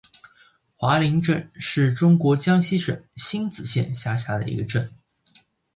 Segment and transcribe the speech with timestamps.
[0.77, 4.91] 华林镇是中国江西省星子县下辖的一个镇。